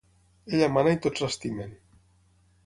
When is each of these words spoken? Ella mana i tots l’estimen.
Ella 0.55 0.69
mana 0.77 0.93
i 0.97 0.99
tots 1.03 1.25
l’estimen. 1.25 1.77